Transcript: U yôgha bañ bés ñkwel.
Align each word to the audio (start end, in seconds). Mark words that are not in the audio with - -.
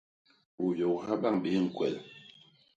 U 0.63 0.65
yôgha 0.79 1.13
bañ 1.21 1.35
bés 1.43 1.57
ñkwel. 1.65 1.95